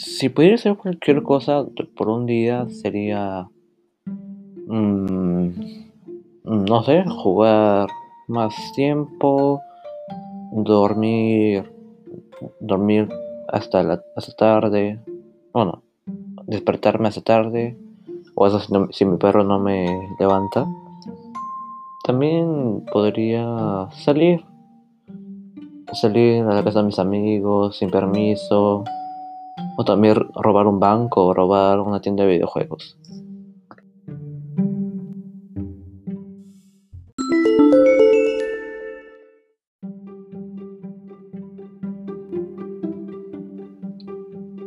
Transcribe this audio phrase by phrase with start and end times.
[0.00, 1.66] Si pudiera hacer cualquier cosa
[1.96, 3.48] por un día sería...
[4.68, 5.48] Mm,
[6.44, 7.88] no sé, jugar
[8.28, 9.60] más tiempo,
[10.52, 11.72] dormir,
[12.60, 13.08] dormir
[13.48, 15.00] hasta la hasta tarde,
[15.52, 15.82] bueno,
[16.46, 17.76] despertarme hasta tarde,
[18.36, 18.60] o eso
[18.92, 19.88] si, mi perro no me
[20.20, 20.64] levanta.
[22.04, 24.44] También podría salir,
[25.92, 28.84] salir a la casa de mis amigos sin permiso,
[29.80, 32.98] o también robar un banco o robar una tienda de videojuegos.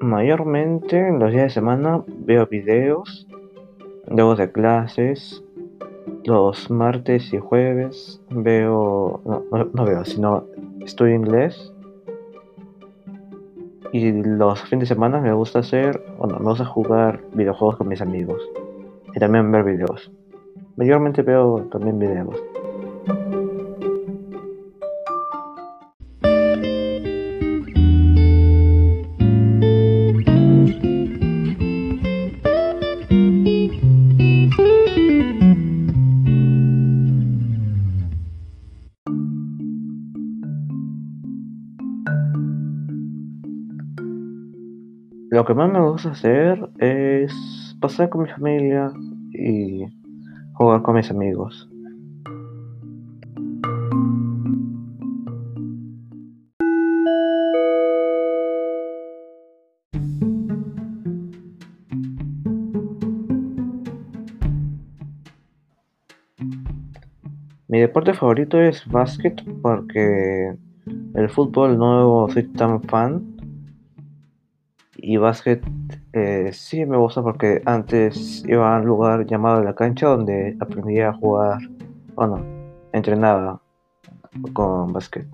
[0.00, 3.26] Mayormente en los días de semana veo videos,
[4.06, 5.42] luego de clases,
[6.24, 9.42] los martes y jueves veo, no,
[9.74, 10.44] no, veo, sino
[10.84, 11.71] estudio inglés.
[13.92, 18.00] Y los fines de semana me gusta hacer, bueno, me gusta jugar videojuegos con mis
[18.00, 18.40] amigos.
[19.14, 20.10] Y también ver videos.
[20.76, 22.34] Mayormente veo también videos.
[45.32, 48.92] Lo que más me gusta hacer es pasar con mi familia
[49.32, 49.86] y
[50.52, 51.70] jugar con mis amigos.
[67.68, 70.58] Mi deporte favorito es básquet porque
[71.14, 73.31] el fútbol no soy tan fan
[75.02, 75.62] y básquet
[76.12, 81.10] eh, sí me gusta porque antes iba a un lugar llamado La Cancha donde aprendía
[81.10, 81.58] a jugar,
[82.14, 82.42] bueno,
[82.92, 83.60] entrenaba
[84.52, 85.26] con básquet.